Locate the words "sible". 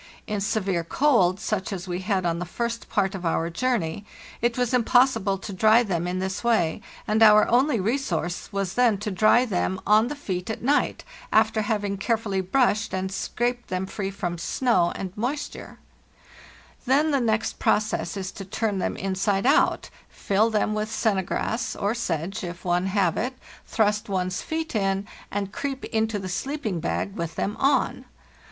5.15-5.39